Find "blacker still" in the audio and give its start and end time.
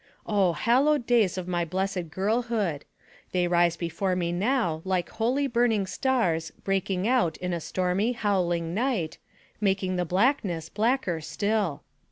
10.69-11.83